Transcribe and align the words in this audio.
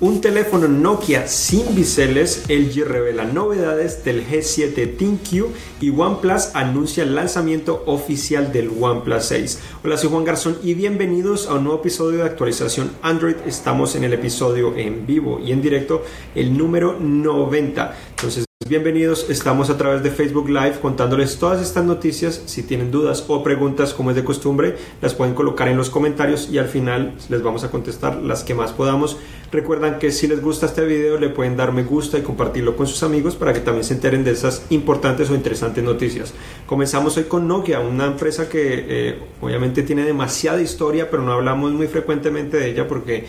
Un 0.00 0.20
teléfono 0.20 0.68
Nokia 0.68 1.26
sin 1.26 1.74
biseles, 1.74 2.44
LG 2.48 2.84
revela 2.84 3.24
novedades 3.24 4.04
del 4.04 4.24
G7 4.24 4.96
ThinQ 4.96 5.46
y 5.80 5.90
OnePlus 5.90 6.50
anuncia 6.54 7.02
el 7.02 7.16
lanzamiento 7.16 7.82
oficial 7.84 8.52
del 8.52 8.70
OnePlus 8.80 9.24
6. 9.24 9.58
Hola, 9.82 9.96
soy 9.96 10.08
Juan 10.08 10.24
Garzón 10.24 10.56
y 10.62 10.74
bienvenidos 10.74 11.48
a 11.48 11.54
un 11.54 11.64
nuevo 11.64 11.80
episodio 11.80 12.18
de 12.18 12.26
actualización 12.26 12.92
Android. 13.02 13.34
Estamos 13.44 13.96
en 13.96 14.04
el 14.04 14.12
episodio 14.12 14.76
en 14.76 15.04
vivo 15.04 15.40
y 15.44 15.50
en 15.50 15.60
directo, 15.60 16.04
el 16.36 16.56
número 16.56 16.96
90. 17.00 17.96
Entonces, 18.10 18.47
Bienvenidos, 18.68 19.30
estamos 19.30 19.70
a 19.70 19.78
través 19.78 20.02
de 20.02 20.10
Facebook 20.10 20.50
Live 20.50 20.80
contándoles 20.82 21.38
todas 21.38 21.62
estas 21.62 21.86
noticias. 21.86 22.42
Si 22.44 22.62
tienen 22.62 22.90
dudas 22.90 23.24
o 23.26 23.42
preguntas, 23.42 23.94
como 23.94 24.10
es 24.10 24.16
de 24.16 24.24
costumbre, 24.24 24.76
las 25.00 25.14
pueden 25.14 25.32
colocar 25.32 25.68
en 25.68 25.78
los 25.78 25.88
comentarios 25.88 26.50
y 26.52 26.58
al 26.58 26.68
final 26.68 27.14
les 27.30 27.42
vamos 27.42 27.64
a 27.64 27.70
contestar 27.70 28.16
las 28.16 28.44
que 28.44 28.52
más 28.52 28.72
podamos. 28.72 29.16
Recuerdan 29.50 29.98
que 29.98 30.12
si 30.12 30.26
les 30.26 30.42
gusta 30.42 30.66
este 30.66 30.84
video, 30.84 31.18
le 31.18 31.30
pueden 31.30 31.56
dar 31.56 31.72
me 31.72 31.82
gusta 31.82 32.18
y 32.18 32.20
compartirlo 32.22 32.76
con 32.76 32.86
sus 32.86 33.02
amigos 33.02 33.36
para 33.36 33.54
que 33.54 33.60
también 33.60 33.84
se 33.84 33.94
enteren 33.94 34.22
de 34.22 34.32
esas 34.32 34.66
importantes 34.68 35.30
o 35.30 35.34
interesantes 35.34 35.82
noticias. 35.82 36.34
Comenzamos 36.66 37.16
hoy 37.16 37.24
con 37.24 37.48
Nokia, 37.48 37.80
una 37.80 38.04
empresa 38.04 38.50
que 38.50 38.84
eh, 38.86 39.18
obviamente 39.40 39.82
tiene 39.82 40.04
demasiada 40.04 40.60
historia, 40.60 41.08
pero 41.10 41.22
no 41.22 41.32
hablamos 41.32 41.72
muy 41.72 41.86
frecuentemente 41.86 42.58
de 42.58 42.72
ella 42.72 42.86
porque 42.86 43.24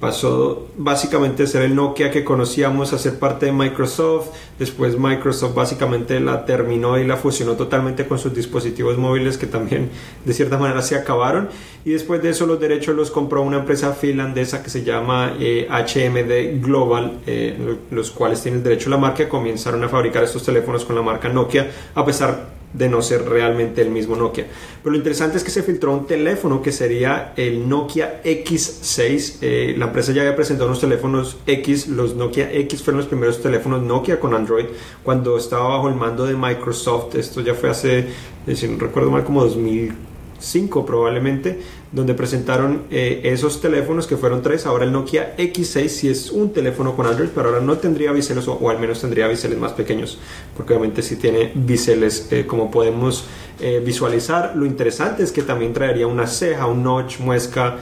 pasó 0.00 0.68
básicamente 0.76 1.44
a 1.44 1.46
ser 1.46 1.62
el 1.62 1.74
Nokia 1.74 2.10
que 2.10 2.24
conocíamos 2.24 2.92
a 2.92 2.98
ser 2.98 3.18
parte 3.18 3.46
de 3.46 3.52
Microsoft. 3.52 4.28
Después 4.58 4.98
Microsoft 4.98 5.54
básicamente 5.54 6.20
la 6.20 6.44
terminó 6.44 6.98
y 6.98 7.06
la 7.06 7.16
fusionó 7.16 7.54
totalmente 7.54 8.06
con 8.06 8.18
sus 8.18 8.34
dispositivos 8.34 8.98
móviles 8.98 9.38
que 9.38 9.46
también 9.46 9.90
de 10.24 10.32
cierta 10.34 10.58
manera 10.58 10.82
se 10.82 10.96
acabaron. 10.96 11.48
Y 11.84 11.90
después 11.90 12.22
de 12.22 12.30
eso 12.30 12.46
los 12.46 12.60
derechos 12.60 12.94
los 12.94 13.10
compró 13.10 13.42
una 13.42 13.58
empresa 13.58 13.92
finlandesa 13.92 14.62
que 14.62 14.70
se 14.70 14.84
llama 14.84 15.34
HMD 15.38 16.30
eh, 16.30 16.58
Global, 16.62 17.20
eh, 17.26 17.76
los 17.90 18.10
cuales 18.10 18.42
tienen 18.42 18.58
el 18.58 18.64
derecho 18.64 18.88
a 18.88 18.92
la 18.92 18.98
marca. 18.98 19.28
Comenzaron 19.28 19.82
a 19.84 19.88
fabricar 19.88 20.24
estos 20.24 20.44
teléfonos 20.44 20.84
con 20.84 20.96
la 20.96 21.02
marca 21.02 21.28
Nokia 21.28 21.70
a 21.94 22.04
pesar 22.04 22.53
de 22.74 22.88
no 22.88 23.00
ser 23.00 23.26
realmente 23.26 23.80
el 23.80 23.90
mismo 23.90 24.16
Nokia. 24.16 24.46
Pero 24.82 24.92
lo 24.92 24.98
interesante 24.98 25.38
es 25.38 25.44
que 25.44 25.50
se 25.50 25.62
filtró 25.62 25.92
un 25.92 26.06
teléfono 26.06 26.60
que 26.60 26.72
sería 26.72 27.32
el 27.36 27.68
Nokia 27.68 28.22
X6. 28.22 29.38
Eh, 29.40 29.74
la 29.78 29.86
empresa 29.86 30.12
ya 30.12 30.22
había 30.22 30.36
presentado 30.36 30.68
unos 30.68 30.80
teléfonos 30.80 31.38
X, 31.46 31.88
los 31.88 32.14
Nokia 32.14 32.52
X 32.52 32.82
fueron 32.82 32.98
los 32.98 33.06
primeros 33.06 33.40
teléfonos 33.40 33.82
Nokia 33.82 34.20
con 34.20 34.34
Android 34.34 34.66
cuando 35.02 35.38
estaba 35.38 35.68
bajo 35.68 35.88
el 35.88 35.94
mando 35.94 36.26
de 36.26 36.34
Microsoft. 36.34 37.14
Esto 37.14 37.40
ya 37.40 37.54
fue 37.54 37.70
hace, 37.70 38.06
eh, 38.46 38.56
si 38.56 38.68
no 38.68 38.78
recuerdo 38.78 39.10
mal, 39.10 39.24
como 39.24 39.42
2000 39.44 40.13
5 40.44 40.84
probablemente, 40.84 41.58
donde 41.92 42.14
presentaron 42.14 42.82
eh, 42.90 43.20
esos 43.24 43.60
teléfonos 43.60 44.06
que 44.06 44.16
fueron 44.16 44.42
tres. 44.42 44.66
Ahora 44.66 44.84
el 44.84 44.92
Nokia 44.92 45.36
X6 45.36 45.88
si 45.88 46.08
es 46.08 46.30
un 46.30 46.52
teléfono 46.52 46.96
con 46.96 47.06
Android, 47.06 47.28
pero 47.34 47.48
ahora 47.48 47.60
no 47.60 47.78
tendría 47.78 48.12
biseles 48.12 48.48
o, 48.48 48.68
al 48.68 48.78
menos 48.78 49.00
tendría 49.00 49.28
biseles 49.28 49.58
más 49.58 49.72
pequeños, 49.72 50.18
porque 50.56 50.74
obviamente 50.74 51.02
si 51.02 51.16
tiene 51.16 51.52
biseles 51.54 52.28
eh, 52.30 52.46
como 52.46 52.70
podemos 52.70 53.24
eh, 53.60 53.80
visualizar. 53.84 54.54
Lo 54.56 54.66
interesante 54.66 55.22
es 55.22 55.32
que 55.32 55.42
también 55.42 55.72
traería 55.72 56.06
una 56.06 56.26
ceja, 56.26 56.66
un 56.66 56.82
notch, 56.82 57.20
muesca. 57.20 57.76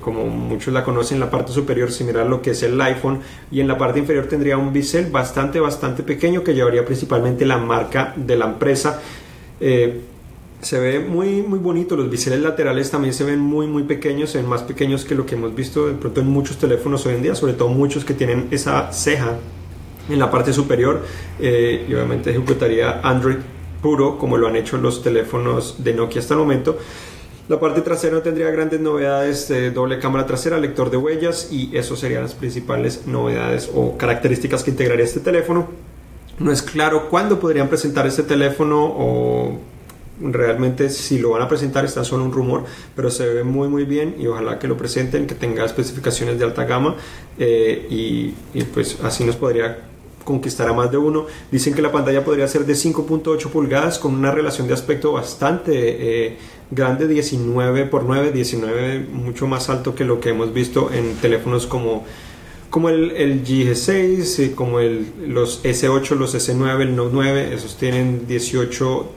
como 0.00 0.26
muchos 0.26 0.72
la 0.72 0.84
conocen, 0.84 1.16
en 1.16 1.20
la 1.20 1.30
parte 1.30 1.52
superior 1.52 1.90
similar 1.90 2.24
a 2.24 2.28
lo 2.28 2.40
que 2.40 2.52
es 2.52 2.62
el 2.62 2.80
iPhone 2.80 3.18
y 3.50 3.58
en 3.58 3.66
la 3.66 3.76
parte 3.76 3.98
inferior 3.98 4.26
tendría 4.26 4.56
un 4.56 4.72
bisel 4.72 5.06
bastante 5.10 5.58
bastante 5.58 6.04
pequeño 6.04 6.44
que 6.44 6.54
llevaría 6.54 6.84
principalmente 6.84 7.44
la 7.44 7.58
marca 7.58 8.12
de 8.14 8.36
la 8.36 8.46
empresa 8.46 9.02
se 10.64 10.78
ve 10.80 10.98
muy 10.98 11.42
muy 11.42 11.58
bonito 11.58 11.94
los 11.94 12.08
biseles 12.08 12.40
laterales 12.40 12.90
también 12.90 13.12
se 13.12 13.22
ven 13.24 13.38
muy 13.38 13.66
muy 13.66 13.82
pequeños 13.82 14.30
se 14.30 14.42
más 14.42 14.62
pequeños 14.62 15.04
que 15.04 15.14
lo 15.14 15.26
que 15.26 15.34
hemos 15.34 15.54
visto 15.54 15.86
de 15.86 15.94
pronto 15.94 16.22
en 16.22 16.28
muchos 16.28 16.56
teléfonos 16.56 17.04
hoy 17.04 17.14
en 17.14 17.22
día 17.22 17.34
sobre 17.34 17.52
todo 17.52 17.68
muchos 17.68 18.04
que 18.04 18.14
tienen 18.14 18.48
esa 18.50 18.90
ceja 18.90 19.36
en 20.08 20.18
la 20.18 20.30
parte 20.30 20.52
superior 20.52 21.02
eh, 21.38 21.84
y 21.86 21.92
obviamente 21.92 22.30
ejecutaría 22.30 23.00
Android 23.02 23.36
puro 23.82 24.16
como 24.16 24.38
lo 24.38 24.48
han 24.48 24.56
hecho 24.56 24.78
los 24.78 25.02
teléfonos 25.02 25.84
de 25.84 25.92
Nokia 25.92 26.22
hasta 26.22 26.32
el 26.32 26.40
momento 26.40 26.78
la 27.46 27.60
parte 27.60 27.82
trasera 27.82 28.22
tendría 28.22 28.50
grandes 28.50 28.80
novedades 28.80 29.48
de 29.48 29.70
doble 29.70 29.98
cámara 29.98 30.24
trasera, 30.24 30.56
lector 30.56 30.90
de 30.90 30.96
huellas 30.96 31.48
y 31.52 31.76
eso 31.76 31.94
serían 31.94 32.22
las 32.22 32.32
principales 32.32 33.06
novedades 33.06 33.70
o 33.74 33.98
características 33.98 34.64
que 34.64 34.70
integraría 34.70 35.04
este 35.04 35.20
teléfono. 35.20 35.68
No 36.38 36.50
es 36.50 36.62
claro 36.62 37.10
cuándo 37.10 37.38
podrían 37.38 37.68
presentar 37.68 38.06
este 38.06 38.22
teléfono 38.22 38.82
o 38.82 39.58
realmente 40.20 40.90
si 40.90 41.18
lo 41.18 41.30
van 41.30 41.42
a 41.42 41.48
presentar 41.48 41.84
está 41.84 42.04
solo 42.04 42.24
un 42.24 42.32
rumor, 42.32 42.64
pero 42.94 43.10
se 43.10 43.26
ve 43.26 43.44
muy 43.44 43.68
muy 43.68 43.84
bien 43.84 44.16
y 44.18 44.26
ojalá 44.26 44.58
que 44.58 44.68
lo 44.68 44.76
presenten, 44.76 45.26
que 45.26 45.34
tenga 45.34 45.64
especificaciones 45.64 46.38
de 46.38 46.44
alta 46.44 46.64
gama 46.64 46.96
eh, 47.38 47.86
y, 47.90 48.62
pues 48.72 48.98
así 49.02 49.24
nos 49.24 49.36
podría 49.36 49.78
conquistar 50.24 50.68
a 50.68 50.72
más 50.72 50.90
de 50.90 50.96
uno. 50.96 51.26
Dicen 51.50 51.74
que 51.74 51.82
la 51.82 51.92
pantalla 51.92 52.24
podría 52.24 52.48
ser 52.48 52.64
de 52.64 52.74
5.8 52.74 53.50
pulgadas 53.50 53.98
con 53.98 54.14
una 54.14 54.30
relación 54.30 54.66
de 54.66 54.74
aspecto 54.74 55.12
bastante 55.12 55.72
eh, 55.74 56.38
grande, 56.70 57.06
19 57.06 57.86
por 57.86 58.04
9, 58.04 58.32
19 58.32 59.00
mucho 59.12 59.46
más 59.46 59.68
alto 59.68 59.94
que 59.94 60.04
lo 60.04 60.20
que 60.20 60.30
hemos 60.30 60.52
visto 60.54 60.90
en 60.92 61.16
teléfonos 61.16 61.66
como 61.66 62.04
como 62.70 62.88
el, 62.88 63.12
el 63.12 63.44
G6, 63.44 64.56
como 64.56 64.80
el, 64.80 65.06
los 65.28 65.62
S8, 65.62 66.16
los 66.16 66.34
S9, 66.34 66.80
el 66.80 66.96
Note 66.96 67.10
9, 67.12 67.54
esos 67.54 67.76
tienen 67.76 68.26
18 68.26 69.12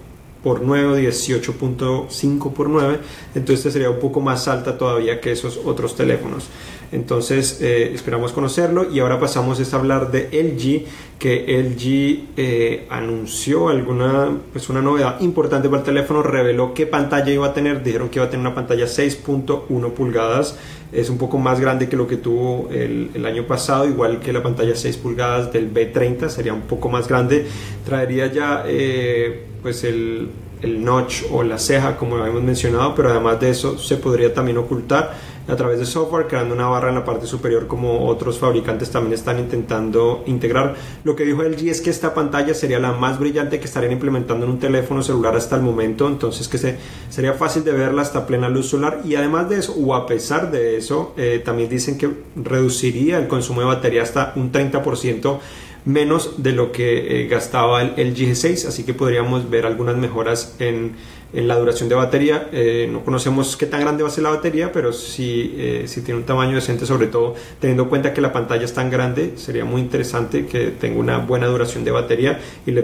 por 0.48 0.62
9, 0.62 1.06
18.5 1.06 2.54
por 2.54 2.70
9, 2.70 3.00
entonces 3.36 3.66
este 3.66 3.72
sería 3.72 3.90
un 3.90 4.00
poco 4.00 4.22
más 4.22 4.48
alta 4.48 4.78
todavía 4.78 5.20
que 5.20 5.34
esos 5.34 5.60
otros 5.66 5.94
teléfonos. 5.98 6.48
Entonces 6.94 7.60
eh, 7.62 7.92
esperamos 7.94 8.32
conocerlo 8.32 8.90
y 8.90 9.02
ahora 9.02 9.20
pasamos 9.20 9.60
a 9.60 9.76
hablar 9.76 10.10
de 10.10 10.30
LG, 10.32 11.20
que 11.20 11.62
LG 11.62 12.30
eh, 12.38 12.88
anunció 12.90 13.68
alguna, 13.68 14.38
pues 14.54 14.70
una 14.70 14.82
novedad 14.82 15.20
importante 15.20 15.68
para 15.68 15.80
el 15.80 15.86
teléfono, 15.86 16.24
reveló 16.24 16.74
qué 16.74 16.88
pantalla 16.88 17.30
iba 17.30 17.48
a 17.48 17.54
tener, 17.54 17.84
dijeron 17.84 18.08
que 18.08 18.20
iba 18.20 18.28
a 18.28 18.30
tener 18.30 18.46
una 18.46 18.56
pantalla 18.56 18.86
6.1 18.86 19.92
pulgadas, 19.92 20.58
es 20.94 21.10
un 21.10 21.18
poco 21.18 21.38
más 21.40 21.60
grande 21.60 21.90
que 21.90 21.98
lo 21.98 22.08
que 22.08 22.16
tuvo 22.16 22.70
el, 22.72 23.26
año 23.26 23.46
pasado, 23.46 23.86
igual 23.86 24.22
que 24.22 24.32
la 24.32 24.42
pantalla 24.42 24.74
6 24.74 24.96
pulgadas 24.96 25.52
del 25.52 25.74
B30, 25.74 26.30
sería 26.30 26.54
un 26.54 26.62
poco 26.62 26.88
más 26.88 27.10
grande, 27.10 27.46
traería 27.84 28.28
ya 28.28 28.64
eh, 28.66 29.47
pues 29.62 29.84
el, 29.84 30.30
el 30.62 30.84
notch 30.84 31.24
o 31.32 31.44
la 31.44 31.60
ceja 31.60 31.98
como 31.98 32.18
habíamos 32.18 32.44
mencionado, 32.44 32.96
pero 32.96 33.10
además 33.10 33.40
de 33.40 33.50
eso 33.50 33.78
se 33.78 33.98
podría 33.98 34.34
también 34.34 34.58
ocultar 34.58 35.14
a 35.48 35.56
través 35.56 35.80
de 35.80 35.86
software, 35.86 36.28
creando 36.28 36.54
una 36.54 36.68
barra 36.68 36.90
en 36.90 36.96
la 36.96 37.06
parte 37.06 37.26
superior 37.26 37.68
como 37.68 38.06
otros 38.08 38.38
fabricantes 38.38 38.92
también 38.92 39.14
están 39.14 39.40
intentando 39.40 40.24
integrar. 40.26 40.76
Lo 41.04 41.16
que 41.16 41.24
dijo 41.24 41.42
LG 41.42 41.70
es 41.70 41.82
que 41.82 41.90
esta 41.90 42.14
pantalla 42.14 42.54
sería 42.54 42.80
la 42.80 42.92
más 42.92 43.18
brillante 43.18 43.60
que 43.60 43.66
estarían 43.66 43.94
implementando 43.94 44.46
en 44.46 44.52
un 44.52 44.60
teléfono 44.60 45.02
celular 45.02 45.36
hasta 45.36 45.56
el 45.56 45.62
momento, 45.62 46.08
entonces 46.08 46.48
que 46.48 46.58
se, 46.58 46.78
sería 47.10 47.34
fácil 47.34 47.64
de 47.64 47.72
verla 47.72 48.02
hasta 48.02 48.28
plena 48.28 48.50
luz 48.50 48.68
solar 48.68 49.02
y 49.06 49.16
además 49.16 49.50
de 49.50 49.60
eso, 49.60 49.74
o 49.74 49.96
a 49.96 50.06
pesar 50.06 50.52
de 50.52 50.78
eso, 50.78 51.14
eh, 51.18 51.42
también 51.44 51.70
dicen 51.70 51.98
que 51.98 52.10
reduciría 52.36 53.18
el 53.18 53.28
consumo 53.28 53.62
de 53.62 53.68
batería 53.68 54.04
hasta 54.04 54.34
un 54.36 54.52
30% 54.52 55.40
menos 55.88 56.44
de 56.44 56.52
lo 56.52 56.72
que 56.72 57.24
eh, 57.24 57.28
gastaba 57.28 57.82
el, 57.82 57.94
el 57.98 58.16
G6, 58.16 58.68
así 58.68 58.84
que 58.84 58.94
podríamos 58.94 59.50
ver 59.50 59.66
algunas 59.66 59.98
mejoras 59.98 60.56
en 60.60 60.96
en 61.34 61.48
la 61.48 61.56
duración 61.56 61.90
de 61.90 61.96
batería. 61.96 62.50
Eh, 62.52 62.88
no 62.92 63.04
conocemos 63.04 63.58
qué 63.58 63.66
tan 63.66 63.82
grande 63.82 64.04
va 64.04 64.10
a 64.10 64.12
ser 64.12 64.24
la 64.24 64.30
batería, 64.30 64.72
pero 64.72 64.94
si, 64.94 65.54
eh, 65.58 65.86
tiene 66.06 66.20
un 66.20 66.26
tamaño 66.26 66.56
decente, 66.56 66.86
sobre 66.86 67.08
todo 67.08 67.36
teniendo 67.60 67.84
en 67.84 67.90
cuenta 67.90 68.14
que 68.14 68.22
la 68.22 68.32
pantalla 68.32 68.66
es 68.66 68.74
tan 68.74 68.90
grande, 68.90 69.34
sería 69.36 69.66
muy 69.66 69.82
interesante 69.82 70.46
que 70.46 70.72
tenga 70.72 71.00
una 71.00 71.18
buena 71.18 71.48
duración 71.48 71.84
de 71.84 71.92
batería 71.92 72.40
y 72.66 72.72
le 72.72 72.84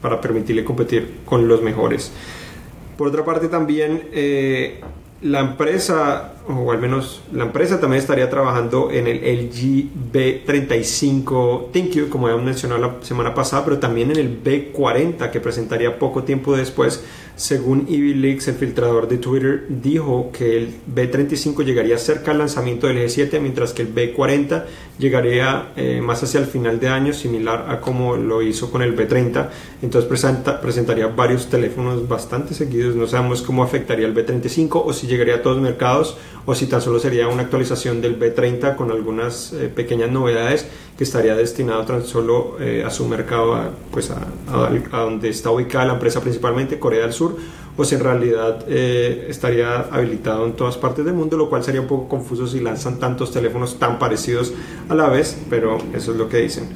para 0.00 0.20
permitirle 0.20 0.64
competir 0.64 1.20
con 1.24 1.46
los 1.46 1.62
mejores. 1.62 2.12
Por 2.96 3.08
otra 3.08 3.24
parte, 3.24 3.48
también 3.48 4.08
eh, 4.12 4.80
la 5.22 5.40
empresa, 5.40 6.33
o 6.46 6.70
al 6.70 6.78
menos 6.78 7.22
la 7.32 7.44
empresa 7.44 7.80
también 7.80 8.00
estaría 8.00 8.28
trabajando 8.28 8.90
en 8.90 9.06
el 9.06 9.18
LG 9.18 10.12
B35 10.12 11.70
ThinQ, 11.72 12.08
como 12.10 12.26
habíamos 12.26 12.46
mencionado 12.46 12.80
la 12.80 12.94
semana 13.02 13.34
pasada, 13.34 13.64
pero 13.64 13.78
también 13.78 14.10
en 14.10 14.18
el 14.18 14.42
B40 14.42 15.30
que 15.30 15.40
presentaría 15.40 15.98
poco 15.98 16.24
tiempo 16.24 16.56
después 16.56 17.02
según 17.36 17.88
EVLeaks, 17.90 18.46
el 18.46 18.54
filtrador 18.54 19.08
de 19.08 19.18
Twitter 19.18 19.66
dijo 19.68 20.30
que 20.32 20.56
el 20.56 20.74
B35 20.94 21.64
llegaría 21.64 21.98
cerca 21.98 22.30
al 22.30 22.38
lanzamiento 22.38 22.86
del 22.86 22.98
G7, 22.98 23.40
mientras 23.40 23.72
que 23.72 23.82
el 23.82 23.92
B40 23.92 24.64
llegaría 25.00 25.72
eh, 25.74 26.00
más 26.00 26.22
hacia 26.22 26.38
el 26.38 26.46
final 26.46 26.78
de 26.78 26.88
año, 26.88 27.12
similar 27.12 27.66
a 27.68 27.80
como 27.80 28.16
lo 28.16 28.40
hizo 28.40 28.70
con 28.70 28.82
el 28.82 28.96
B30. 28.96 29.48
Entonces 29.82 30.08
presenta, 30.08 30.60
presentaría 30.60 31.08
varios 31.08 31.48
teléfonos 31.48 32.06
bastante 32.06 32.54
seguidos. 32.54 32.94
No 32.94 33.08
sabemos 33.08 33.42
cómo 33.42 33.64
afectaría 33.64 34.06
el 34.06 34.14
B35 34.14 34.82
o 34.84 34.92
si 34.92 35.08
llegaría 35.08 35.34
a 35.34 35.42
todos 35.42 35.56
los 35.56 35.64
mercados 35.64 36.16
o 36.46 36.54
si 36.54 36.66
tan 36.66 36.80
solo 36.80 36.98
sería 36.98 37.28
una 37.28 37.42
actualización 37.42 38.00
del 38.00 38.18
B30 38.18 38.76
con 38.76 38.90
algunas 38.90 39.52
eh, 39.52 39.68
pequeñas 39.74 40.10
novedades 40.10 40.66
que 40.96 41.04
estaría 41.04 41.34
destinado 41.34 41.84
tan 41.84 42.04
solo 42.04 42.56
eh, 42.60 42.84
a 42.86 42.90
su 42.90 43.06
mercado, 43.08 43.70
pues 43.90 44.10
a, 44.10 44.26
a 44.92 45.00
donde 45.00 45.28
está 45.28 45.50
ubicada 45.50 45.86
la 45.86 45.94
empresa 45.94 46.20
principalmente, 46.20 46.78
Corea 46.78 47.02
del 47.02 47.12
Sur 47.12 47.36
o 47.76 47.84
si 47.84 47.96
en 47.96 48.02
realidad 48.02 48.64
eh, 48.68 49.26
estaría 49.28 49.80
habilitado 49.90 50.46
en 50.46 50.52
todas 50.52 50.76
partes 50.76 51.04
del 51.04 51.14
mundo, 51.14 51.36
lo 51.36 51.48
cual 51.48 51.64
sería 51.64 51.80
un 51.80 51.88
poco 51.88 52.08
confuso 52.08 52.46
si 52.46 52.60
lanzan 52.60 52.98
tantos 53.00 53.32
teléfonos 53.32 53.78
tan 53.78 53.98
parecidos 53.98 54.52
a 54.88 54.94
la 54.94 55.08
vez, 55.08 55.36
pero 55.50 55.78
eso 55.92 56.12
es 56.12 56.16
lo 56.18 56.28
que 56.28 56.38
dicen. 56.38 56.68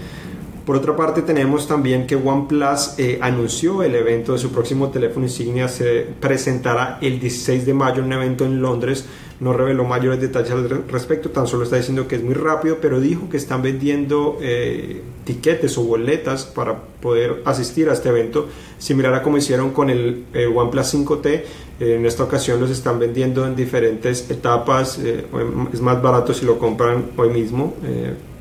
Por 0.69 0.77
otra 0.77 0.95
parte, 0.95 1.23
tenemos 1.23 1.67
también 1.67 2.07
que 2.07 2.15
OnePlus 2.15 2.99
eh, 2.99 3.19
anunció 3.23 3.83
el 3.83 3.95
evento 3.95 4.35
de 4.35 4.39
su 4.39 4.53
próximo 4.53 4.91
teléfono 4.91 5.25
insignia. 5.25 5.67
Se 5.67 6.07
presentará 6.21 6.99
el 7.01 7.19
16 7.19 7.65
de 7.65 7.73
mayo 7.73 8.01
en 8.01 8.05
un 8.05 8.13
evento 8.13 8.45
en 8.45 8.61
Londres. 8.61 9.07
No 9.41 9.55
reveló 9.55 9.85
mayores 9.85 10.21
detalles 10.21 10.51
al 10.51 10.69
respecto, 10.87 11.31
tan 11.31 11.47
solo 11.47 11.65
está 11.65 11.77
diciendo 11.77 12.07
que 12.07 12.17
es 12.17 12.23
muy 12.23 12.35
rápido, 12.35 12.77
pero 12.83 13.01
dijo 13.01 13.31
que 13.31 13.39
están 13.39 13.63
vendiendo 13.63 14.37
eh, 14.43 15.01
tiquetes 15.25 15.79
o 15.79 15.85
boletas 15.85 16.45
para 16.45 16.79
poder 17.01 17.41
asistir 17.47 17.89
a 17.89 17.95
este 17.95 18.11
evento, 18.11 18.49
similar 18.77 19.15
a 19.15 19.23
como 19.23 19.39
hicieron 19.39 19.71
con 19.71 19.89
el 19.89 20.27
eh, 20.35 20.45
OnePlus 20.55 20.95
5T. 20.95 21.45
en 21.81 22.05
esta 22.05 22.25
ocasión 22.25 22.61
los 22.61 22.69
están 22.69 22.99
vendiendo 22.99 23.47
en 23.47 23.57
diferentes 23.57 24.31
etapas. 24.31 24.99
es 24.99 25.81
más 25.81 26.03
barato 26.03 26.35
si 26.35 26.45
lo 26.45 26.59
compran 26.59 27.13
hoy 27.17 27.31
mismo 27.31 27.73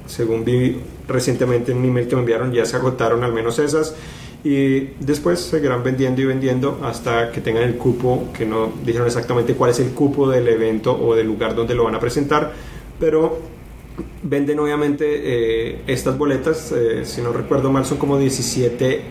según 0.07 0.43
vi 0.43 0.77
recientemente 1.07 1.71
en 1.71 1.79
un 1.79 1.85
email 1.85 2.07
que 2.07 2.15
me 2.15 2.21
enviaron, 2.21 2.51
ya 2.51 2.65
se 2.65 2.75
agotaron 2.75 3.23
al 3.23 3.33
menos 3.33 3.59
esas 3.59 3.95
y 4.43 4.79
después 4.99 5.39
seguirán 5.39 5.83
vendiendo 5.83 6.21
y 6.21 6.25
vendiendo 6.25 6.79
hasta 6.83 7.31
que 7.31 7.41
tengan 7.41 7.63
el 7.63 7.75
cupo, 7.75 8.29
que 8.37 8.45
no 8.45 8.71
dijeron 8.85 9.07
exactamente 9.07 9.55
cuál 9.55 9.71
es 9.71 9.79
el 9.79 9.89
cupo 9.91 10.29
del 10.29 10.47
evento 10.47 10.97
o 10.97 11.15
del 11.15 11.27
lugar 11.27 11.55
donde 11.55 11.75
lo 11.75 11.83
van 11.83 11.95
a 11.95 11.99
presentar, 11.99 12.53
pero 12.99 13.39
venden 14.23 14.59
obviamente 14.59 15.05
eh, 15.07 15.81
estas 15.87 16.17
boletas, 16.17 16.71
eh, 16.71 17.03
si 17.03 17.21
no 17.21 17.33
recuerdo 17.33 17.71
mal 17.71 17.85
son 17.85 17.97
como 17.97 18.17
17 18.17 19.01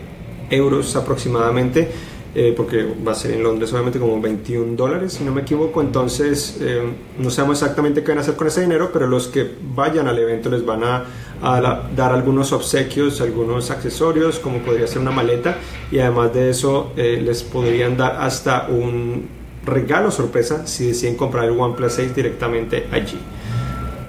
euros 0.49 0.95
aproximadamente 0.95 1.89
eh, 2.33 2.53
porque 2.55 2.87
va 3.05 3.11
a 3.11 3.15
ser 3.15 3.31
en 3.31 3.43
Londres 3.43 3.73
obviamente 3.73 3.99
como 3.99 4.21
21 4.21 4.75
dólares, 4.75 5.13
si 5.13 5.23
no 5.23 5.31
me 5.31 5.41
equivoco. 5.41 5.81
Entonces, 5.81 6.59
no 7.17 7.31
sabemos 7.31 7.61
exactamente 7.61 8.03
qué 8.03 8.09
van 8.09 8.19
a 8.19 8.21
hacer 8.21 8.35
con 8.35 8.47
ese 8.47 8.61
dinero, 8.61 8.91
pero 8.93 9.07
los 9.07 9.27
que 9.27 9.49
vayan 9.73 10.07
al 10.07 10.19
evento 10.19 10.49
les 10.49 10.63
van 10.63 10.83
a, 10.83 11.05
dar 11.41 12.11
algunos 12.11 12.51
obsequios, 12.51 13.21
algunos 13.21 13.71
accesorios, 13.71 14.39
como 14.39 14.59
podría 14.59 14.87
ser 14.87 14.99
una 14.99 15.11
maleta, 15.11 15.57
y 15.91 15.99
además 15.99 16.33
de 16.33 16.49
eso, 16.49 16.91
eh, 16.97 17.21
les 17.23 17.43
podrían 17.43 17.97
dar 17.97 18.17
hasta 18.21 18.67
un 18.67 19.27
regalo 19.65 20.11
sorpresa 20.11 20.65
si 20.65 20.87
deciden 20.87 21.15
comprar 21.15 21.45
el 21.45 21.51
OnePlus 21.51 21.93
6 21.93 22.15
directamente 22.15 22.87
allí. 22.91 23.19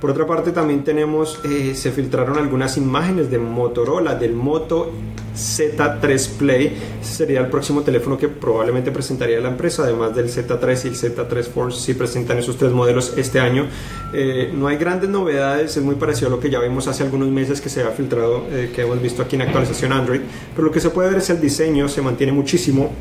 Por 0.00 0.10
otra 0.10 0.26
parte, 0.26 0.52
también 0.52 0.84
tenemos, 0.84 1.40
se 1.74 1.90
filtraron 1.90 2.38
algunas 2.38 2.76
imágenes 2.76 3.30
de 3.30 3.38
Motorola, 3.38 4.14
del 4.14 4.32
Moto 4.34 4.92
Z3 5.38 6.36
Play. 6.36 6.76
Ese 7.00 7.14
sería 7.14 7.40
el 7.40 7.46
próximo 7.46 7.82
teléfono 7.82 8.18
que 8.18 8.28
probablemente 8.28 8.90
presentaría 8.90 9.40
la 9.40 9.48
empresa, 9.48 9.84
además 9.84 10.14
del 10.14 10.28
Z3 10.28 10.84
y 10.84 10.88
el 10.88 10.94
Z3 10.96 11.42
Force, 11.44 11.80
si 11.80 11.94
presentan 11.94 12.38
esos 12.38 12.56
tres 12.56 12.72
modelos 12.72 13.14
este 13.16 13.40
año. 13.40 13.66
Eh, 14.12 14.52
no 14.54 14.66
hay 14.66 14.76
grandes 14.76 15.08
novedades, 15.08 15.76
es 15.76 15.82
muy 15.82 15.94
parecido 15.94 16.28
a 16.28 16.30
lo 16.30 16.40
que 16.40 16.50
ya 16.50 16.58
vimos 16.58 16.88
hace 16.88 17.04
algunos 17.04 17.28
meses 17.28 17.60
que 17.60 17.68
se 17.68 17.82
ha 17.82 17.90
filtrado, 17.90 18.44
eh, 18.50 18.72
que 18.74 18.82
hemos 18.82 19.00
visto 19.00 19.22
aquí 19.22 19.36
en 19.36 19.42
actualización 19.42 19.92
Android, 19.92 20.20
pero 20.54 20.66
lo 20.66 20.72
que 20.72 20.80
se 20.80 20.90
puede 20.90 21.10
ver 21.10 21.18
es 21.18 21.30
el 21.30 21.40
diseño, 21.40 21.88
se 21.88 22.02
mantiene 22.02 22.32
muchísimo. 22.32 22.92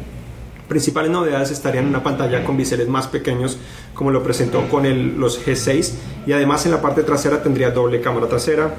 Principales 0.67 1.11
novedades 1.11 1.51
estarían 1.51 1.85
en 1.85 1.89
una 1.91 2.03
pantalla 2.03 2.43
con 2.43 2.57
biseles 2.57 2.87
más 2.87 3.07
pequeños, 3.07 3.57
como 3.93 4.11
lo 4.11 4.21
presentó 4.23 4.67
con 4.69 5.19
los 5.19 5.45
G6, 5.45 5.93
y 6.25 6.33
además 6.33 6.65
en 6.65 6.71
la 6.71 6.81
parte 6.81 7.03
trasera 7.03 7.41
tendría 7.41 7.71
doble 7.71 8.01
cámara 8.01 8.27
trasera, 8.27 8.75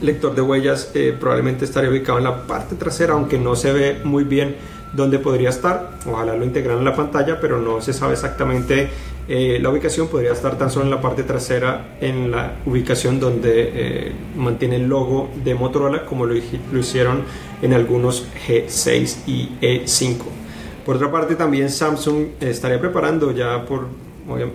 lector 0.00 0.34
de 0.34 0.42
huellas 0.42 0.90
eh, 0.94 1.16
probablemente 1.18 1.64
estaría 1.64 1.90
ubicado 1.90 2.18
en 2.18 2.24
la 2.24 2.46
parte 2.46 2.74
trasera, 2.76 3.14
aunque 3.14 3.38
no 3.38 3.56
se 3.56 3.72
ve 3.72 4.00
muy 4.04 4.24
bien 4.24 4.56
dónde 4.92 5.18
podría 5.18 5.50
estar. 5.50 5.90
Ojalá 6.10 6.36
lo 6.36 6.44
integran 6.44 6.78
en 6.78 6.84
la 6.84 6.94
pantalla, 6.94 7.40
pero 7.40 7.60
no 7.60 7.80
se 7.80 7.92
sabe 7.92 8.14
exactamente 8.14 8.88
eh, 9.28 9.58
la 9.60 9.70
ubicación. 9.70 10.08
Podría 10.08 10.32
estar 10.32 10.58
tan 10.58 10.70
solo 10.70 10.84
en 10.86 10.90
la 10.90 11.00
parte 11.00 11.22
trasera, 11.22 11.96
en 12.00 12.30
la 12.30 12.56
ubicación 12.66 13.20
donde 13.20 13.70
eh, 13.74 14.12
mantiene 14.36 14.76
el 14.76 14.86
logo 14.86 15.30
de 15.44 15.54
Motorola, 15.54 16.04
como 16.04 16.26
lo 16.26 16.34
hicieron 16.78 17.22
en 17.62 17.72
algunos 17.72 18.26
G6 18.46 19.16
y 19.26 19.50
E5. 19.60 20.45
Por 20.86 20.94
otra 20.94 21.10
parte, 21.10 21.34
también 21.34 21.68
Samsung 21.68 22.28
estaría 22.40 22.80
preparando 22.80 23.32
ya 23.32 23.64
por 23.64 23.88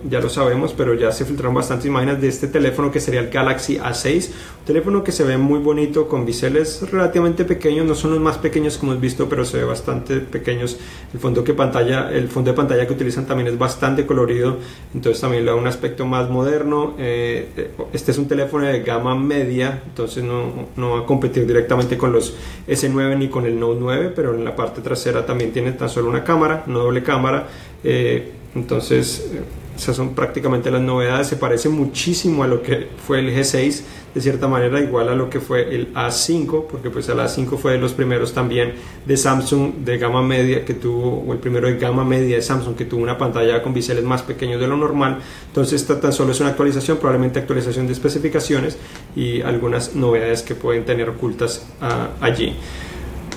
ya 0.09 0.19
lo 0.19 0.29
sabemos, 0.29 0.73
pero 0.73 0.93
ya 0.93 1.11
se 1.11 1.23
filtraron 1.23 1.55
bastantes 1.55 1.85
imágenes 1.85 2.19
de 2.19 2.27
este 2.27 2.47
teléfono 2.47 2.91
que 2.91 2.99
sería 2.99 3.21
el 3.21 3.29
Galaxy 3.29 3.77
A6, 3.77 4.29
un 4.59 4.65
teléfono 4.65 5.03
que 5.03 5.11
se 5.11 5.23
ve 5.23 5.37
muy 5.37 5.59
bonito 5.59 6.07
con 6.07 6.25
biseles 6.25 6.89
relativamente 6.91 7.45
pequeños, 7.45 7.85
no 7.85 7.95
son 7.95 8.11
los 8.11 8.19
más 8.19 8.37
pequeños 8.37 8.77
que 8.77 8.85
hemos 8.85 8.99
visto, 8.99 9.29
pero 9.29 9.45
se 9.45 9.57
ve 9.57 9.63
bastante 9.63 10.17
pequeños. 10.17 10.77
El 11.13 11.19
fondo 11.19 11.43
que 11.43 11.53
pantalla, 11.53 12.11
el 12.11 12.27
fondo 12.27 12.51
de 12.51 12.57
pantalla 12.57 12.85
que 12.85 12.93
utilizan 12.93 13.25
también 13.25 13.47
es 13.47 13.57
bastante 13.57 14.05
colorido, 14.05 14.57
entonces 14.93 15.21
también 15.21 15.45
le 15.45 15.51
da 15.51 15.57
un 15.57 15.67
aspecto 15.67 16.05
más 16.05 16.29
moderno. 16.29 16.95
Eh, 16.97 17.71
este 17.93 18.11
es 18.11 18.17
un 18.17 18.27
teléfono 18.27 18.65
de 18.65 18.81
gama 18.81 19.15
media, 19.15 19.83
entonces 19.85 20.23
no, 20.23 20.67
no 20.75 20.91
va 20.91 20.99
a 20.99 21.05
competir 21.05 21.47
directamente 21.47 21.97
con 21.97 22.11
los 22.11 22.35
S9 22.67 23.17
ni 23.17 23.29
con 23.29 23.45
el 23.45 23.59
Note 23.59 23.79
9, 23.79 24.13
pero 24.15 24.35
en 24.35 24.43
la 24.43 24.55
parte 24.55 24.81
trasera 24.81 25.25
también 25.25 25.53
tiene 25.53 25.71
tan 25.71 25.89
solo 25.89 26.09
una 26.09 26.23
cámara, 26.23 26.63
no 26.67 26.79
doble 26.79 27.03
cámara. 27.03 27.47
Eh, 27.83 28.40
entonces, 28.53 29.31
esas 29.75 29.95
son 29.95 30.13
prácticamente 30.13 30.69
las 30.69 30.81
novedades. 30.81 31.27
Se 31.27 31.37
parece 31.37 31.69
muchísimo 31.69 32.43
a 32.43 32.47
lo 32.47 32.61
que 32.61 32.89
fue 33.07 33.19
el 33.19 33.33
G6, 33.33 33.81
de 34.13 34.21
cierta 34.21 34.47
manera 34.47 34.81
igual 34.81 35.07
a 35.07 35.15
lo 35.15 35.29
que 35.29 35.39
fue 35.39 35.73
el 35.73 35.93
A5, 35.93 36.65
porque 36.69 36.89
pues 36.89 37.07
el 37.07 37.17
A5 37.17 37.57
fue 37.57 37.73
de 37.73 37.77
los 37.77 37.93
primeros 37.93 38.33
también 38.33 38.73
de 39.05 39.15
Samsung 39.15 39.75
de 39.85 39.97
gama 39.97 40.21
media 40.21 40.65
que 40.65 40.73
tuvo, 40.73 41.23
o 41.25 41.31
el 41.31 41.39
primero 41.39 41.67
de 41.67 41.77
gama 41.77 42.03
media 42.03 42.35
de 42.35 42.41
Samsung 42.41 42.75
que 42.75 42.83
tuvo 42.83 43.01
una 43.01 43.17
pantalla 43.17 43.63
con 43.63 43.73
biseles 43.73 44.03
más 44.03 44.21
pequeños 44.21 44.59
de 44.59 44.67
lo 44.67 44.75
normal. 44.75 45.19
Entonces 45.47 45.81
esta 45.81 45.99
tan 46.01 46.11
solo 46.11 46.33
es 46.33 46.41
una 46.41 46.49
actualización, 46.49 46.97
probablemente 46.97 47.39
actualización 47.39 47.87
de 47.87 47.93
especificaciones 47.93 48.77
y 49.15 49.41
algunas 49.41 49.95
novedades 49.95 50.41
que 50.41 50.55
pueden 50.55 50.83
tener 50.83 51.09
ocultas 51.09 51.65
ah, 51.79 52.09
allí. 52.19 52.53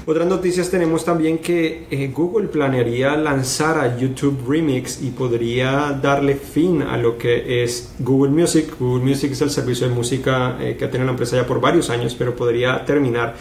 Otras 0.06 0.27
noticias 0.27 0.71
tenemos 0.71 1.03
también 1.03 1.39
que 1.39 1.87
eh, 1.91 2.11
Google 2.15 2.49
planearía 2.49 3.17
lanzar 3.17 3.79
a 3.79 3.97
YouTube 3.97 4.45
Remix 4.47 5.03
y 5.03 5.11
podría 5.11 5.99
darle 6.03 6.35
fin 6.35 6.83
a 6.83 6.99
lo 6.99 7.17
que 7.17 7.65
es 7.65 7.95
Google 8.01 8.31
Music. 8.31 8.75
Google 8.79 9.03
Music 9.03 9.33
es 9.33 9.41
el 9.41 9.49
servicio 9.49 9.89
de 9.89 9.95
música 9.95 10.59
eh, 10.61 10.77
que 10.77 10.85
ha 10.85 10.91
tenido 10.91 11.06
la 11.06 11.12
empresa 11.12 11.37
ya 11.37 11.47
por 11.47 11.59
varios 11.59 11.89
años, 11.89 12.15
pero 12.15 12.37
podría 12.37 12.85
terminar 12.85 13.35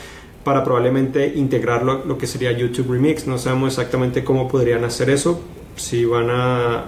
para 0.45 0.63
probablemente 0.63 1.33
integrarlo 1.35 2.05
lo 2.05 2.17
que 2.17 2.27
sería 2.27 2.53
YouTube 2.53 2.93
Remix. 2.93 3.27
No 3.27 3.37
sabemos 3.37 3.73
exactamente 3.73 4.23
cómo 4.23 4.47
podrían 4.47 4.85
hacer 4.85 5.09
eso, 5.09 5.41
si 5.75 6.05
van 6.05 6.29
a 6.29 6.85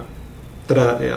eh, 0.70 1.12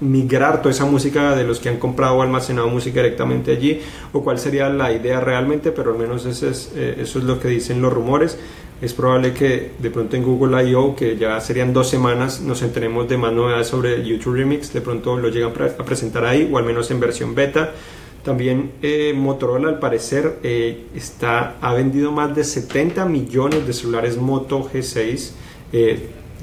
migrar 0.00 0.60
toda 0.62 0.70
esa 0.74 0.84
música 0.84 1.34
de 1.34 1.44
los 1.44 1.58
que 1.58 1.68
han 1.68 1.78
comprado 1.78 2.16
o 2.16 2.22
almacenado 2.22 2.68
música 2.68 3.02
directamente 3.02 3.52
allí 3.52 3.80
o 4.12 4.22
cuál 4.22 4.38
sería 4.38 4.68
la 4.68 4.92
idea 4.92 5.20
realmente, 5.20 5.72
pero 5.72 5.92
al 5.92 5.98
menos 5.98 6.26
eso 6.26 6.48
es, 6.48 6.72
eh, 6.74 6.96
eso 6.98 7.18
es 7.18 7.24
lo 7.24 7.40
que 7.40 7.48
dicen 7.48 7.80
los 7.80 7.92
rumores. 7.92 8.38
Es 8.80 8.92
probable 8.92 9.32
que 9.32 9.70
de 9.78 9.90
pronto 9.90 10.16
en 10.16 10.22
Google 10.22 10.68
I.O., 10.68 10.94
que 10.94 11.16
ya 11.16 11.40
serían 11.40 11.72
dos 11.72 11.88
semanas, 11.88 12.42
nos 12.42 12.60
enteremos 12.60 13.08
de 13.08 13.16
más 13.16 13.32
novedades 13.32 13.68
sobre 13.68 14.04
YouTube 14.06 14.34
Remix, 14.34 14.72
de 14.74 14.82
pronto 14.82 15.16
lo 15.16 15.30
llegan 15.30 15.52
a 15.78 15.84
presentar 15.84 16.26
ahí 16.26 16.48
o 16.52 16.58
al 16.58 16.64
menos 16.64 16.90
en 16.90 17.00
versión 17.00 17.34
beta. 17.34 17.72
También 18.22 18.72
eh, 18.82 19.14
Motorola 19.16 19.68
al 19.68 19.78
parecer 19.78 20.40
eh, 20.42 20.88
está, 20.94 21.54
ha 21.60 21.72
vendido 21.72 22.12
más 22.12 22.34
de 22.34 22.44
70 22.44 23.06
millones 23.06 23.66
de 23.66 23.72
celulares 23.72 24.18
Moto 24.18 24.68
G6 24.68 25.30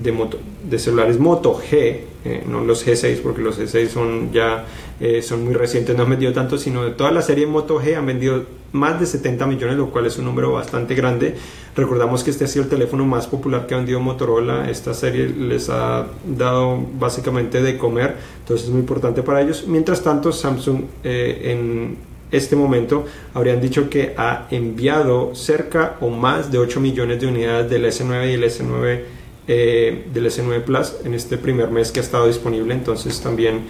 de, 0.01 0.11
moto, 0.11 0.39
de 0.69 0.79
celulares 0.79 1.19
Moto 1.19 1.59
G, 1.59 1.99
eh, 2.25 2.43
no 2.47 2.63
los 2.63 2.85
G6 2.85 3.21
porque 3.21 3.41
los 3.41 3.59
G6 3.59 3.87
son 3.89 4.31
ya 4.31 4.65
eh, 4.99 5.21
son 5.21 5.43
muy 5.43 5.53
recientes, 5.53 5.95
no 5.97 6.03
han 6.03 6.09
vendido 6.09 6.31
tanto, 6.33 6.57
sino 6.57 6.83
de 6.83 6.91
toda 6.91 7.11
la 7.11 7.21
serie 7.21 7.45
Moto 7.45 7.79
G 7.81 7.95
han 7.95 8.05
vendido 8.05 8.45
más 8.71 8.99
de 8.99 9.05
70 9.05 9.45
millones, 9.45 9.77
lo 9.77 9.89
cual 9.89 10.05
es 10.05 10.17
un 10.17 10.25
número 10.25 10.51
bastante 10.51 10.95
grande. 10.95 11.35
Recordamos 11.75 12.23
que 12.23 12.31
este 12.31 12.45
ha 12.45 12.47
sido 12.47 12.63
el 12.63 12.69
teléfono 12.69 13.05
más 13.05 13.27
popular 13.27 13.67
que 13.67 13.75
ha 13.75 13.77
vendido 13.77 13.99
Motorola, 13.99 14.69
esta 14.69 14.93
serie 14.93 15.27
les 15.27 15.69
ha 15.69 16.07
dado 16.25 16.79
básicamente 16.99 17.61
de 17.61 17.77
comer, 17.77 18.15
entonces 18.39 18.67
es 18.67 18.71
muy 18.71 18.81
importante 18.81 19.23
para 19.23 19.41
ellos. 19.41 19.65
Mientras 19.67 20.01
tanto, 20.01 20.31
Samsung 20.31 20.83
eh, 21.03 21.51
en 21.51 21.97
este 22.31 22.55
momento 22.55 23.05
habrían 23.33 23.61
dicho 23.61 23.89
que 23.89 24.13
ha 24.17 24.47
enviado 24.49 25.35
cerca 25.35 25.97
o 26.01 26.09
más 26.09 26.51
de 26.51 26.57
8 26.57 26.79
millones 26.79 27.21
de 27.21 27.27
unidades 27.27 27.69
del 27.69 27.85
S9 27.85 28.31
y 28.31 28.33
el 28.33 28.43
S9 28.43 29.01
eh, 29.47 30.05
del 30.13 30.25
S9 30.27 30.63
Plus 30.63 30.93
en 31.03 31.13
este 31.13 31.37
primer 31.37 31.69
mes 31.69 31.91
que 31.91 31.99
ha 31.99 32.03
estado 32.03 32.27
disponible, 32.27 32.73
entonces 32.73 33.19
también 33.21 33.61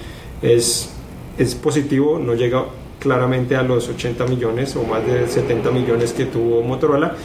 es, 0.42 0.90
es 1.38 1.56
positivo, 1.56 2.20
no 2.20 2.36
llega 2.36 2.66
claramente 3.00 3.56
a 3.56 3.64
los 3.64 3.90
80 3.90 4.26
millones 4.28 4.76
o 4.76 4.84
más 4.84 5.06
de 5.06 5.28
70 5.28 5.72
millones 5.72 6.14
que 6.14 6.26
tuvo 6.26 6.62
Motorola, 6.62 7.16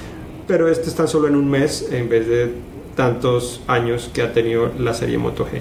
pero 0.47 0.69
este 0.69 0.89
está 0.89 1.07
solo 1.07 1.29
en 1.29 1.37
un 1.37 1.49
mes 1.49 1.89
en 1.93 2.09
vez 2.09 2.27
de 2.27 2.53
tantos 2.97 3.61
años 3.69 4.11
que 4.13 4.23
ha 4.23 4.33
tenido 4.33 4.73
la 4.77 4.93
serie 4.93 5.19
Moto 5.19 5.47
G. 5.47 5.61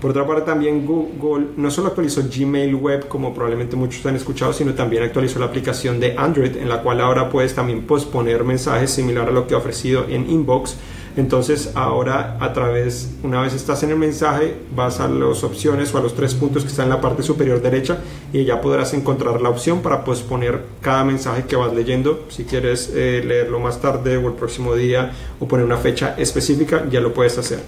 Por 0.00 0.10
otra 0.10 0.26
parte, 0.26 0.42
también 0.42 0.86
Google 0.86 1.48
no 1.56 1.70
solo 1.70 1.88
actualizó 1.88 2.22
Gmail 2.22 2.74
Web, 2.74 3.08
como 3.08 3.34
probablemente 3.34 3.74
muchos 3.74 4.04
han 4.06 4.14
escuchado, 4.14 4.52
sino 4.52 4.74
también 4.74 5.02
actualizó 5.02 5.40
la 5.40 5.46
aplicación 5.46 5.98
de 5.98 6.14
Android, 6.16 6.54
en 6.56 6.68
la 6.68 6.82
cual 6.82 7.00
ahora 7.00 7.28
puedes 7.28 7.54
también 7.54 7.82
posponer 7.86 8.44
mensajes 8.44 8.90
similar 8.90 9.28
a 9.28 9.32
lo 9.32 9.48
que 9.48 9.54
ha 9.54 9.56
ofrecido 9.56 10.04
en 10.08 10.30
Inbox 10.30 10.76
Entonces 11.16 11.72
ahora 11.74 12.36
a 12.40 12.52
través, 12.52 13.10
una 13.22 13.40
vez 13.40 13.54
estás 13.54 13.82
en 13.82 13.90
el 13.90 13.96
mensaje, 13.96 14.54
vas 14.74 15.00
a 15.00 15.08
las 15.08 15.42
opciones 15.44 15.94
o 15.94 15.98
a 15.98 16.02
los 16.02 16.14
tres 16.14 16.34
puntos 16.34 16.62
que 16.62 16.68
están 16.68 16.84
en 16.84 16.90
la 16.90 17.00
parte 17.00 17.22
superior 17.22 17.62
derecha 17.62 17.98
y 18.34 18.44
ya 18.44 18.60
podrás 18.60 18.92
encontrar 18.92 19.40
la 19.40 19.48
opción 19.48 19.80
para 19.80 20.04
posponer 20.04 20.60
cada 20.82 21.04
mensaje 21.04 21.44
que 21.44 21.56
vas 21.56 21.72
leyendo. 21.72 22.26
Si 22.28 22.44
quieres 22.44 22.92
eh, 22.94 23.22
leerlo 23.26 23.58
más 23.60 23.80
tarde 23.80 24.18
o 24.18 24.28
el 24.28 24.34
próximo 24.34 24.74
día 24.74 25.12
o 25.40 25.48
poner 25.48 25.64
una 25.64 25.78
fecha 25.78 26.14
específica, 26.18 26.84
ya 26.90 27.00
lo 27.00 27.14
puedes 27.14 27.38
hacer. 27.38 27.60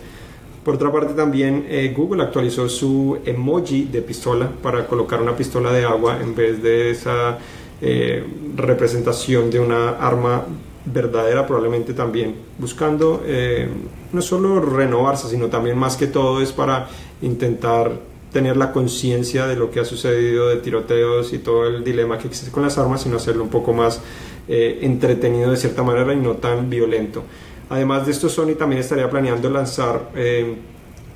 Por 0.63 0.75
otra 0.75 0.93
parte 0.93 1.15
también 1.15 1.65
eh, 1.71 1.95
Google 1.97 2.23
actualizó 2.23 2.69
su 2.69 3.19
emoji 3.25 3.85
de 3.85 4.03
pistola 4.03 4.51
para 4.63 4.87
colocar 4.87 5.23
una 5.23 5.35
pistola 5.35 5.73
de 5.73 5.87
agua 5.87 6.19
en 6.21 6.35
vez 6.35 6.63
de 6.63 6.91
esa 6.91 7.39
eh, 7.81 8.23
representación 8.55 9.51
de 9.51 9.61
una 9.61 9.91
arma 9.91 10.45
verdadera 10.93 11.47
probablemente 11.47 11.95
también 11.95 12.35
buscando 12.59 13.23
eh, 13.27 13.69
no 14.13 14.23
solo 14.23 14.61
renovarse 14.61 15.29
sino 15.29 15.49
también 15.49 15.77
más 15.79 15.97
que 15.97 16.07
todo 16.07 16.41
es 16.43 16.53
para 16.53 16.89
intentar 17.23 17.93
tener 18.33 18.57
la 18.57 18.73
conciencia 18.73 19.47
de 19.47 19.57
lo 19.57 19.71
que 19.71 19.81
ha 19.81 19.85
sucedido 19.85 20.49
de 20.49 20.57
tiroteos 20.57 21.33
y 21.33 21.39
todo 21.39 21.67
el 21.67 21.83
dilema 21.85 22.19
que 22.19 22.29
existe 22.29 22.51
con 22.51 22.63
las 22.63 22.79
armas 22.79 23.03
sino 23.03 23.17
hacerlo 23.17 23.43
un 23.43 23.51
poco 23.51 23.73
más 23.73 24.01
eh, 24.49 24.79
entretenido 24.83 25.51
de 25.51 25.57
cierta 25.57 25.83
manera 25.83 26.15
y 26.15 26.17
no 26.17 26.37
tan 26.37 26.71
violento. 26.71 27.23
Además 27.71 28.07
de 28.07 28.13
esto 28.13 28.29
Sony 28.31 28.55
también 28.59 28.81
estaría 28.81 29.11
planeando 29.11 29.51
lanzar 29.51 30.11
eh, 30.15 30.57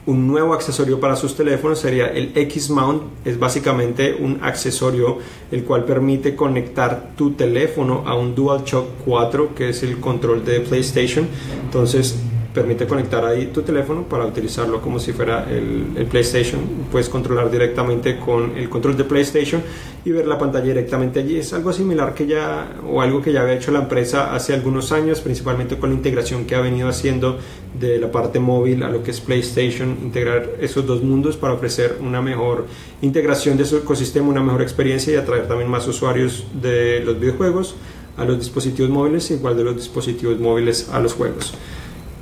un 0.04 0.26
nuevo 0.26 0.52
accesorio 0.52 0.98
para 0.98 1.14
sus 1.14 1.36
teléfonos 1.36 1.78
sería 1.78 2.06
el 2.06 2.32
X-Mount. 2.34 3.02
Es 3.24 3.38
básicamente 3.38 4.14
un 4.14 4.40
accesorio 4.42 5.18
el 5.50 5.64
cual 5.64 5.84
permite 5.84 6.34
conectar 6.34 7.12
tu 7.16 7.32
teléfono 7.32 8.02
a 8.06 8.14
un 8.14 8.34
DualShock 8.34 9.04
4, 9.04 9.54
que 9.54 9.68
es 9.68 9.82
el 9.82 10.00
control 10.00 10.44
de 10.44 10.60
PlayStation. 10.60 11.28
Entonces, 11.64 12.16
permite 12.52 12.86
conectar 12.86 13.24
ahí 13.24 13.46
tu 13.46 13.62
teléfono 13.62 14.02
para 14.02 14.26
utilizarlo 14.26 14.80
como 14.80 14.98
si 14.98 15.12
fuera 15.12 15.46
el, 15.50 16.06
PlayStation. 16.10 16.60
Puedes 16.90 17.08
controlar 17.08 17.50
directamente 17.50 18.18
con 18.18 18.56
el 18.56 18.68
control 18.68 18.96
de 18.96 19.04
PlayStation 19.04 19.62
y 20.04 20.10
ver 20.10 20.26
la 20.26 20.38
pantalla 20.38 20.66
directamente 20.66 21.20
allí. 21.20 21.38
Es 21.38 21.52
algo 21.52 21.72
similar 21.72 22.14
que 22.14 22.26
ya 22.26 22.76
o 22.86 23.00
algo 23.00 23.22
que 23.22 23.32
ya 23.32 23.42
había 23.42 23.54
hecho 23.54 23.70
la 23.70 23.80
empresa 23.80 24.34
hace 24.34 24.52
algunos 24.52 24.92
años, 24.92 25.20
principalmente 25.20 25.78
con 25.78 25.90
la 25.90 25.96
integración 25.96 26.44
que 26.44 26.54
ha 26.54 26.60
venido 26.60 26.88
haciendo 26.88 27.38
de 27.78 27.98
la 27.98 28.10
parte 28.10 28.38
móvil 28.38 28.82
a 28.82 28.90
lo 28.90 29.02
que 29.02 29.12
es 29.12 29.20
PlayStation, 29.20 29.96
integrar 30.02 30.50
esos 30.60 30.86
dos 30.86 31.02
mundos 31.02 31.36
para 31.36 31.54
ofrecer 31.54 31.96
una 32.00 32.20
mejor 32.20 32.66
integración 33.00 33.56
de 33.56 33.64
su 33.64 33.78
ecosistema, 33.78 34.28
una 34.28 34.42
mejor 34.42 34.62
experiencia 34.62 35.12
y 35.12 35.16
atraer 35.16 35.48
también 35.48 35.70
más 35.70 35.86
usuarios 35.88 36.46
de 36.60 37.00
los 37.00 37.18
videojuegos 37.18 37.76
a 38.16 38.24
los 38.24 38.38
dispositivos 38.38 38.90
móviles, 38.90 39.30
igual 39.30 39.56
de 39.56 39.64
los 39.64 39.76
dispositivos 39.76 40.38
móviles 40.38 40.90
a 40.92 41.00
los 41.00 41.14
juegos. 41.14 41.54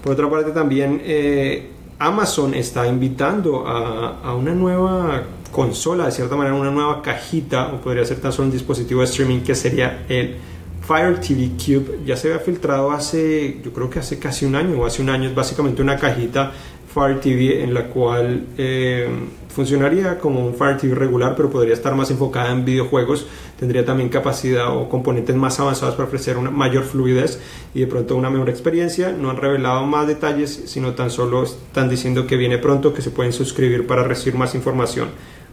Por 0.02 0.12
otra 0.12 0.30
parte 0.30 0.50
también 0.52 1.00
eh, 1.04 1.70
Amazon 1.98 2.54
está 2.54 2.86
invitando 2.86 3.66
a, 3.66 4.34
una 4.34 4.54
nueva 4.54 5.22
consola, 5.52 6.06
de 6.06 6.12
cierta 6.12 6.36
manera 6.36 6.54
una 6.54 6.70
nueva 6.70 7.02
cajita, 7.02 7.68
o 7.74 7.80
podría 7.80 8.04
ser 8.04 8.20
tan 8.20 8.32
solo 8.32 8.46
un 8.46 8.52
dispositivo 8.52 9.00
de 9.00 9.06
streaming 9.06 9.40
que 9.40 9.54
sería 9.54 10.06
el 10.08 10.36
Fire 10.80 11.20
TV 11.20 11.50
Cube. 11.58 12.00
Ya 12.06 12.16
se 12.16 12.28
había 12.28 12.40
filtrado 12.40 12.90
hace, 12.90 13.60
yo 13.62 13.72
creo 13.72 13.90
que 13.90 13.98
hace 13.98 14.18
casi 14.18 14.46
un 14.46 14.54
año 14.54 14.80
o 14.80 14.86
hace 14.86 15.02
un 15.02 15.10
año, 15.10 15.28
es 15.28 15.34
básicamente 15.34 15.82
una 15.82 15.96
cajita 15.96 16.52
Fire 16.92 17.20
TV 17.20 17.62
en 17.62 17.72
la 17.72 17.86
cual 17.86 18.46
eh, 18.58 19.08
funcionaría 19.48 20.18
como 20.18 20.44
un 20.44 20.54
Fire 20.54 20.76
TV 20.76 20.94
regular, 20.94 21.34
pero 21.36 21.48
podría 21.48 21.74
estar 21.74 21.94
más 21.94 22.10
enfocada 22.10 22.50
en 22.50 22.64
videojuegos. 22.64 23.26
Tendría 23.58 23.84
también 23.84 24.08
capacidad 24.08 24.76
o 24.76 24.88
componentes 24.88 25.36
más 25.36 25.60
avanzados 25.60 25.94
para 25.94 26.08
ofrecer 26.08 26.36
una 26.36 26.50
mayor 26.50 26.84
fluidez 26.84 27.40
y 27.74 27.80
de 27.80 27.86
pronto 27.86 28.16
una 28.16 28.28
mejor 28.28 28.50
experiencia. 28.50 29.12
No 29.12 29.30
han 29.30 29.36
revelado 29.36 29.86
más 29.86 30.08
detalles, 30.08 30.64
sino 30.66 30.94
tan 30.94 31.10
solo 31.10 31.44
están 31.44 31.88
diciendo 31.88 32.26
que 32.26 32.36
viene 32.36 32.58
pronto, 32.58 32.92
que 32.92 33.02
se 33.02 33.10
pueden 33.10 33.32
suscribir 33.32 33.86
para 33.86 34.02
recibir 34.02 34.38
más 34.38 34.54
información 34.54 35.08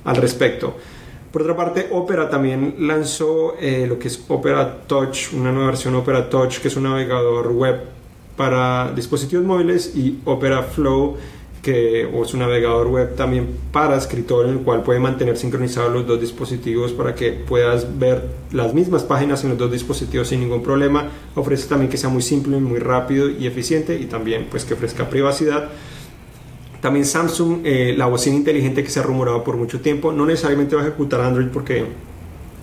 al 0.06 0.16
respecto. 0.16 0.76
Por 1.32 1.44
otra 1.44 1.56
parte, 1.56 1.90
Opera 1.92 2.30
también 2.30 2.76
lanzó 2.80 3.56
eh, 3.60 3.86
lo 3.88 4.00
que 4.00 4.08
es 4.08 4.24
Opera 4.28 4.88
Touch, 4.88 5.34
una 5.34 5.52
nueva 5.52 5.68
versión 5.68 5.94
Opera 5.94 6.30
Touch, 6.30 6.60
que 6.60 6.70
es 6.70 6.76
un 6.78 6.84
navegador 6.84 7.52
web 7.52 7.98
para 8.38 8.94
dispositivos 8.94 9.46
móviles, 9.46 9.94
y 9.96 10.20
Opera 10.24 10.64
Flow, 10.64 11.18
que 11.62 12.04
es 12.04 12.34
un 12.34 12.40
navegador 12.40 12.88
web 12.88 13.16
también 13.16 13.48
para 13.74 13.98
escritorio, 13.98 14.52
en 14.52 14.60
el 14.60 14.64
cual 14.64 14.84
puede 14.84 15.00
mantener 15.00 15.36
sincronizados 15.36 15.92
los 15.92 16.08
dos 16.08 16.22
dispositivos 16.22 16.94
para 16.94 17.14
que 17.14 17.32
puedas 17.32 18.00
ver 18.00 18.24
las 18.54 18.74
mismas 18.74 19.04
páginas 19.04 19.44
en 19.44 19.50
los 19.50 19.58
dos 19.58 19.70
dispositivos 19.70 20.30
sin 20.30 20.40
ningún 20.40 20.64
problema. 20.64 21.10
Ofrece 21.36 21.68
también 21.68 21.90
que 21.90 21.98
sea 21.98 22.10
muy 22.10 22.22
simple, 22.22 22.58
muy 22.60 22.80
rápido 22.80 23.30
y 23.30 23.48
eficiente, 23.48 24.00
y 24.00 24.06
también 24.06 24.48
pues 24.50 24.64
que 24.64 24.76
ofrezca 24.76 25.10
privacidad. 25.10 25.70
También 26.80 27.06
Samsung, 27.06 27.62
eh, 27.66 27.96
la 27.98 28.06
bocina 28.06 28.38
inteligente 28.38 28.84
que 28.84 28.90
se 28.90 29.00
ha 29.00 29.04
rumorado 29.04 29.44
por 29.44 29.58
mucho 29.58 29.82
tiempo, 29.82 30.14
no 30.14 30.26
necesariamente 30.26 30.76
va 30.76 30.84
a 30.84 30.88
ejecutar 30.88 31.22
Android 31.22 31.48
porque 31.52 31.86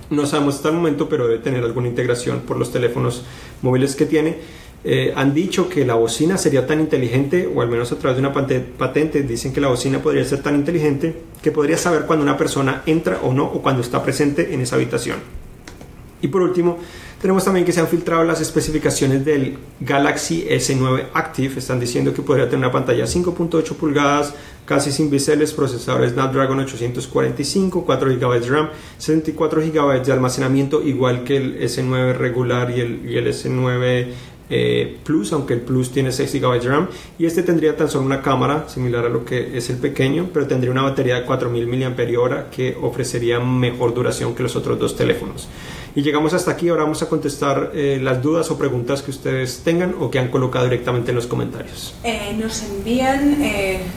no 0.09 0.25
sabemos 0.25 0.55
hasta 0.55 0.69
el 0.69 0.77
momento, 0.77 1.09
pero 1.09 1.27
debe 1.27 1.43
tener 1.43 1.65
alguna 1.65 1.89
integración 1.89 2.41
por 2.41 2.57
los 2.57 2.73
teléfonos 2.73 3.25
móviles 3.61 3.97
que 3.97 4.07
tiene. 4.07 4.39
Eh, 4.87 5.15
han 5.17 5.33
dicho 5.33 5.67
que 5.67 5.87
la 5.87 5.95
bocina 5.95 6.37
sería 6.37 6.67
tan 6.67 6.79
inteligente, 6.79 7.51
o 7.53 7.63
al 7.63 7.69
menos 7.69 7.91
a 7.91 7.99
través 7.99 8.21
de 8.21 8.27
una 8.27 8.35
patente, 8.79 9.23
dicen 9.23 9.53
que 9.53 9.61
la 9.61 9.69
bocina 9.69 10.01
podría 10.01 10.25
ser 10.25 10.43
tan 10.43 10.57
inteligente 10.57 11.23
que 11.43 11.51
podría 11.51 11.79
saber 11.79 12.03
cuando 12.03 12.23
una 12.23 12.37
persona 12.37 12.83
entra 12.85 13.21
o 13.23 13.33
no, 13.33 13.45
o 13.45 13.63
cuando 13.63 13.81
está 13.81 14.03
presente 14.03 14.53
en 14.53 14.61
esa 14.61 14.77
habitación. 14.77 15.17
Y 16.21 16.29
por 16.29 16.43
último, 16.43 16.79
tenemos 17.21 17.45
también 17.45 17.65
que 17.65 17.73
se 17.73 17.81
han 17.81 17.89
filtrado 17.89 18.23
las 18.25 18.43
especificaciones 18.43 19.25
del 19.25 19.57
Galaxy 19.81 20.47
S9 20.47 21.07
Active. 21.15 21.59
Están 21.59 21.81
diciendo 21.81 22.13
que 22.13 22.21
podría 22.21 22.47
tener 22.51 22.67
una 22.67 22.73
pantalla 22.73 23.05
5.8 23.05 23.75
pulgadas, 23.77 24.35
casi 24.67 24.93
sin 24.93 25.09
biseles, 25.09 25.55
procesador 25.55 26.07
Snapdragon 26.07 26.61
845, 26.61 27.85
4 27.87 28.09
GB 28.19 28.41
de 28.41 28.49
RAM, 28.51 28.69
64 28.99 29.63
GB 29.63 30.05
de 30.05 30.13
almacenamiento, 30.13 30.83
igual 30.83 31.25
que 31.25 31.39
el 31.39 31.61
S9 31.63 32.15
regular 32.15 32.71
y 32.71 32.81
el, 32.81 33.11
y 33.11 33.17
el 33.17 33.27
S9 33.27 34.09
eh, 34.51 34.99
Plus, 35.05 35.33
aunque 35.33 35.55
el 35.55 35.61
Plus 35.61 35.91
tiene 35.91 36.13
6 36.13 36.35
GB 36.35 36.61
de 36.61 36.69
RAM 36.69 36.89
y 37.19 37.27
este 37.27 37.43
tendría 37.43 37.77
tan 37.77 37.89
solo 37.89 38.05
una 38.05 38.21
cámara 38.21 38.69
similar 38.69 39.07
a 39.07 39.09
lo 39.09 39.25
que 39.25 39.57
es 39.57 39.71
el 39.71 39.77
pequeño, 39.77 40.29
pero 40.33 40.47
tendría 40.47 40.71
una 40.71 40.83
batería 40.83 41.17
de 41.17 41.25
4000 41.25 41.67
mAh 41.67 42.51
que 42.51 42.77
ofrecería 42.81 43.41
mejor 43.41 43.95
duración 43.95 44.35
que 44.35 44.43
los 44.43 44.57
otros 44.57 44.79
dos 44.79 44.97
teléfonos. 44.97 45.49
Y 45.97 46.03
llegamos 46.03 46.35
hasta 46.35 46.51
aquí, 46.51 46.69
ahora 46.69 46.83
vamos 46.83 47.03
a 47.03 47.09
contestar 47.09 47.71
eh, 47.73 48.01
las 48.03 48.21
dudas 48.21 48.51
o 48.51 48.59
preguntas 48.59 49.01
que 49.01 49.13
ustedes 49.13 49.61
tengan 49.63 49.95
o 50.01 50.11
que 50.11 50.19
han 50.19 50.29
colocado 50.29 50.65
directamente 50.65 51.13
en 51.13 51.15
los 51.15 51.29
comentarios. 51.29 51.95
Eh, 52.03 52.37
nos 52.37 52.65
envían 52.65 53.39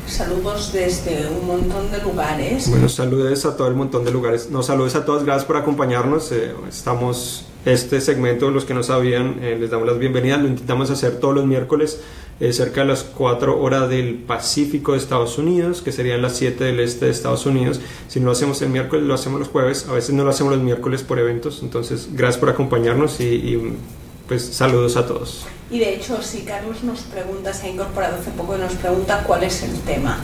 saludos 0.06 0.72
desde 0.72 1.27
un 1.27 1.48
montón 1.48 1.92
de 1.92 2.00
lugares. 2.04 2.70
Bueno, 2.70 2.88
saludos 2.88 3.46
a 3.46 3.58
todo 3.58 3.68
el 3.68 3.74
montón 3.74 4.06
de 4.06 4.12
lugares. 4.12 4.51
Nos 4.51 4.68
saludos 4.68 4.96
a 4.96 5.06
todos, 5.06 5.24
gracias 5.24 5.46
por 5.46 5.58
acompañarnos. 5.58 6.32
estamos 6.70 7.46
este 7.67 8.00
segmento, 8.00 8.50
los 8.50 8.63
que 8.63 8.74
no 8.74 8.81
sabían, 8.81 9.43
eh, 9.43 9.57
les 9.59 9.69
damos 9.69 9.88
las 9.88 10.00
bienvenidas. 10.00 10.41
Lo 10.41 10.47
intentamos 10.47 10.89
hacer 10.89 11.19
todos 11.19 11.36
los 11.36 11.45
miércoles 11.45 12.01
eh, 12.39 12.53
cerca 12.53 12.81
de 12.81 12.88
las 12.88 13.03
4 13.03 13.62
horas 13.62 13.89
del 13.89 14.15
Pacífico 14.15 14.93
de 14.93 15.00
Estados 15.00 15.38
Unidos, 15.38 15.81
que 15.81 15.91
serían 15.91 16.21
las 16.21 16.38
7 16.38 16.63
del 16.63 16.79
este 16.79 17.05
de 17.05 17.12
Estados 17.12 17.45
Unidos. 17.45 17.81
Si 18.07 18.21
no 18.21 18.27
lo 18.27 18.31
hacemos 18.31 18.62
el 18.62 18.69
miércoles, 18.69 19.05
lo 19.05 19.13
hacemos 19.13 19.39
los 19.39 19.50
jueves. 19.50 19.86
A 19.89 19.93
veces 19.93 20.15
no 20.15 20.24
lo 20.24 20.29
hacemos 20.29 20.53
los 20.53 20.63
miércoles 20.63 21.03
por 21.03 21.19
eventos. 21.19 21.59
Entonces, 21.62 22.07
gracias 22.13 22.39
por 22.39 22.50
acompañarnos 22.50 23.19
y, 23.19 23.74
pues 24.29 24.45
saludos 24.45 24.95
a 24.95 25.05
todos. 25.05 25.45
Y 25.69 25.79
de 25.79 25.95
hecho, 25.95 26.21
si 26.21 26.43
Carlos 26.43 26.83
nos 26.83 27.01
pregunta, 27.01 27.53
se 27.53 27.67
ha 27.67 27.69
incorporado 27.69 28.15
hace 28.17 28.31
poco 28.31 28.55
y 28.55 28.59
nos 28.59 28.74
pregunta 28.74 29.24
cuál 29.27 29.43
es 29.43 29.63
el 29.63 29.77
tema. 29.81 30.19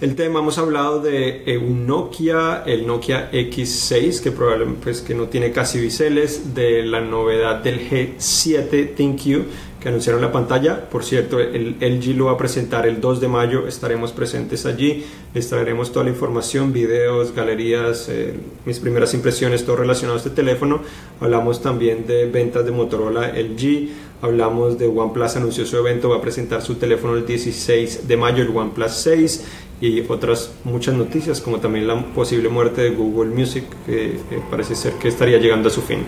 El 0.00 0.16
tema 0.16 0.40
hemos 0.40 0.58
hablado 0.58 1.00
de 1.00 1.44
eh, 1.46 1.56
un 1.56 1.86
Nokia, 1.86 2.64
el 2.66 2.86
Nokia 2.86 3.30
X6, 3.30 4.20
que 4.20 4.32
probablemente 4.32 4.80
pues, 4.82 5.00
que 5.00 5.14
no 5.14 5.28
tiene 5.28 5.52
casi 5.52 5.80
biseles, 5.80 6.54
de 6.54 6.82
la 6.82 7.00
novedad 7.00 7.62
del 7.62 7.88
G7 7.88 8.94
ThinQ 8.94 9.46
que 9.84 9.90
anunciaron 9.90 10.22
la 10.22 10.32
pantalla. 10.32 10.88
Por 10.88 11.04
cierto, 11.04 11.38
el 11.38 11.76
LG 11.78 12.16
lo 12.16 12.24
va 12.24 12.32
a 12.32 12.36
presentar 12.38 12.86
el 12.86 13.02
2 13.02 13.20
de 13.20 13.28
mayo, 13.28 13.68
estaremos 13.68 14.12
presentes 14.12 14.64
allí, 14.64 15.04
les 15.34 15.46
traeremos 15.46 15.92
toda 15.92 16.06
la 16.06 16.10
información, 16.10 16.72
videos, 16.72 17.34
galerías, 17.34 18.08
eh, 18.08 18.32
mis 18.64 18.78
primeras 18.78 19.12
impresiones, 19.12 19.66
todo 19.66 19.76
relacionado 19.76 20.14
a 20.14 20.18
este 20.18 20.30
teléfono. 20.30 20.80
Hablamos 21.20 21.60
también 21.60 22.06
de 22.06 22.24
ventas 22.24 22.64
de 22.64 22.70
Motorola 22.70 23.28
LG, 23.28 23.90
hablamos 24.22 24.78
de 24.78 24.86
OnePlus, 24.86 25.36
anunció 25.36 25.66
su 25.66 25.76
evento, 25.76 26.08
va 26.08 26.16
a 26.16 26.22
presentar 26.22 26.62
su 26.62 26.76
teléfono 26.76 27.14
el 27.14 27.26
16 27.26 28.08
de 28.08 28.16
mayo, 28.16 28.42
el 28.42 28.56
OnePlus 28.56 28.90
6 28.90 29.44
y 29.84 30.04
otras 30.08 30.50
muchas 30.64 30.94
noticias 30.94 31.42
como 31.42 31.58
también 31.58 31.86
la 31.86 32.02
posible 32.14 32.48
muerte 32.48 32.80
de 32.80 32.90
Google 32.90 33.34
Music 33.34 33.64
que 33.84 34.18
parece 34.50 34.74
ser 34.74 34.94
que 34.94 35.08
estaría 35.08 35.36
llegando 35.38 35.68
a 35.68 35.70
su 35.70 35.82
fin. 35.82 35.98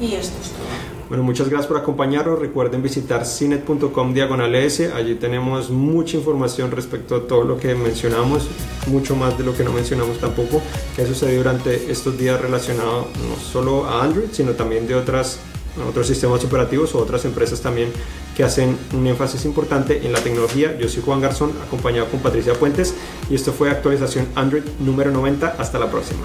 Y 0.00 0.14
esto 0.14 0.38
es 0.40 0.50
todo. 0.52 0.60
Bueno, 1.10 1.24
muchas 1.24 1.48
gracias 1.48 1.66
por 1.66 1.76
acompañarnos. 1.76 2.38
Recuerden 2.38 2.82
visitar 2.82 3.26
cinet.com 3.26 4.14
diagonal 4.14 4.54
S. 4.54 4.92
Allí 4.94 5.16
tenemos 5.16 5.68
mucha 5.68 6.16
información 6.16 6.70
respecto 6.70 7.16
a 7.16 7.26
todo 7.26 7.44
lo 7.44 7.58
que 7.58 7.74
mencionamos, 7.74 8.48
mucho 8.86 9.16
más 9.16 9.36
de 9.36 9.44
lo 9.44 9.54
que 9.54 9.64
no 9.64 9.72
mencionamos 9.72 10.18
tampoco, 10.18 10.62
que 10.96 11.02
ha 11.02 11.06
sucedido 11.06 11.42
durante 11.42 11.90
estos 11.90 12.16
días 12.16 12.40
relacionado 12.40 13.08
no 13.28 13.36
solo 13.36 13.86
a 13.86 14.04
Android, 14.04 14.28
sino 14.30 14.52
también 14.52 14.86
de 14.86 14.94
otras 14.94 15.40
otros 15.82 16.06
sistemas 16.06 16.44
operativos 16.44 16.94
o 16.94 16.98
otras 16.98 17.24
empresas 17.24 17.60
también 17.60 17.92
que 18.36 18.44
hacen 18.44 18.76
un 18.92 19.06
énfasis 19.06 19.44
importante 19.44 20.06
en 20.06 20.12
la 20.12 20.20
tecnología. 20.20 20.76
Yo 20.78 20.88
soy 20.88 21.02
Juan 21.02 21.20
Garzón, 21.20 21.52
acompañado 21.66 22.08
con 22.08 22.20
Patricia 22.20 22.54
Puentes 22.54 22.94
y 23.28 23.34
esto 23.34 23.52
fue 23.52 23.70
actualización 23.70 24.28
Android 24.34 24.62
número 24.78 25.10
90. 25.10 25.56
Hasta 25.58 25.78
la 25.78 25.90
próxima. 25.90 26.20